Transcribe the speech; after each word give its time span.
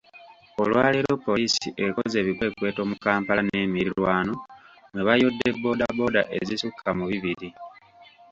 Olwaleero 0.61 1.13
Poliisi 1.25 1.67
ekoze 1.85 2.15
ebikwekweto 2.19 2.81
mu 2.89 2.95
Kampala 3.03 3.41
n'emirirwano 3.43 4.33
mwe 4.91 5.01
bayodde 5.07 5.49
boda 5.61 5.87
boda 5.97 6.21
ezisukka 6.39 6.89
mu 6.97 7.05
bibiri. 7.11 7.49